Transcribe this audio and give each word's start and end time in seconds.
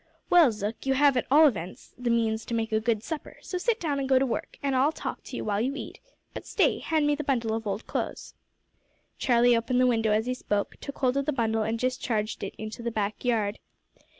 "Well, 0.31 0.51
Zook, 0.51 0.87
you 0.87 0.95
have 0.95 1.15
at 1.15 1.27
all 1.29 1.45
events 1.45 1.93
the 1.95 2.09
means 2.09 2.43
to 2.45 2.55
make 2.55 2.71
a 2.71 2.79
good 2.79 3.03
supper, 3.03 3.37
so 3.43 3.59
sit 3.59 3.79
down 3.79 3.99
and 3.99 4.09
go 4.09 4.17
to 4.17 4.25
work, 4.25 4.57
and 4.63 4.75
I'll 4.75 4.91
talk 4.91 5.23
to 5.25 5.35
you 5.37 5.45
while 5.45 5.61
you 5.61 5.75
eat, 5.75 5.99
but, 6.33 6.47
stay, 6.47 6.79
hand 6.79 7.05
me 7.05 7.13
the 7.13 7.23
bundle 7.23 7.53
of 7.53 7.67
old 7.67 7.85
clothes." 7.85 8.33
Charlie 9.19 9.55
opened 9.55 9.79
the 9.79 9.85
window 9.85 10.11
as 10.11 10.25
he 10.25 10.33
spoke, 10.33 10.75
took 10.81 10.97
hold 10.97 11.17
of 11.17 11.27
the 11.27 11.31
bundle, 11.31 11.61
and 11.61 11.77
discharged 11.77 12.43
it 12.43 12.55
into 12.57 12.81
the 12.81 12.89
back 12.89 13.23
yard. 13.23 13.59